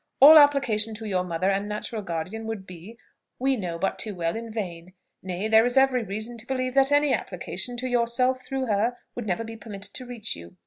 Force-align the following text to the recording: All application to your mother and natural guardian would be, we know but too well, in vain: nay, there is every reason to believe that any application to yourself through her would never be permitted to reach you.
All 0.19 0.39
application 0.39 0.95
to 0.95 1.05
your 1.05 1.23
mother 1.23 1.51
and 1.51 1.69
natural 1.69 2.01
guardian 2.01 2.47
would 2.47 2.65
be, 2.65 2.97
we 3.37 3.55
know 3.55 3.77
but 3.77 3.99
too 3.99 4.15
well, 4.15 4.35
in 4.35 4.51
vain: 4.51 4.93
nay, 5.21 5.47
there 5.47 5.63
is 5.63 5.77
every 5.77 6.01
reason 6.03 6.39
to 6.39 6.47
believe 6.47 6.73
that 6.73 6.91
any 6.91 7.13
application 7.13 7.77
to 7.77 7.87
yourself 7.87 8.43
through 8.43 8.65
her 8.65 8.97
would 9.13 9.27
never 9.27 9.43
be 9.43 9.55
permitted 9.55 9.93
to 9.93 10.07
reach 10.07 10.35
you. 10.35 10.57